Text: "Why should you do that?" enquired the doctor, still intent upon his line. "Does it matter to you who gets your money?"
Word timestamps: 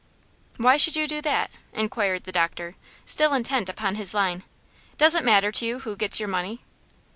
"Why 0.57 0.77
should 0.77 0.95
you 0.95 1.05
do 1.07 1.21
that?" 1.21 1.51
enquired 1.73 2.23
the 2.23 2.31
doctor, 2.31 2.73
still 3.05 3.35
intent 3.35 3.69
upon 3.69 3.93
his 4.01 4.15
line. 4.15 4.41
"Does 4.97 5.13
it 5.13 5.23
matter 5.23 5.51
to 5.51 5.63
you 5.67 5.79
who 5.81 5.95
gets 5.95 6.19
your 6.19 6.27
money?" 6.27 6.63